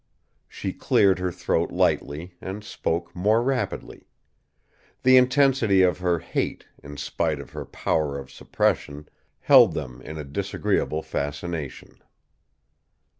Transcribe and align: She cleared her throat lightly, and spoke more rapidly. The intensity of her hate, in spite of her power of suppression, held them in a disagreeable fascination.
She 0.49 0.73
cleared 0.73 1.19
her 1.19 1.31
throat 1.31 1.69
lightly, 1.71 2.33
and 2.41 2.63
spoke 2.63 3.15
more 3.15 3.39
rapidly. 3.43 4.07
The 5.03 5.15
intensity 5.15 5.83
of 5.83 5.99
her 5.99 6.17
hate, 6.17 6.65
in 6.81 6.97
spite 6.97 7.39
of 7.39 7.51
her 7.51 7.65
power 7.65 8.17
of 8.17 8.31
suppression, 8.31 9.07
held 9.41 9.73
them 9.73 10.01
in 10.01 10.17
a 10.17 10.23
disagreeable 10.23 11.03
fascination. 11.03 12.01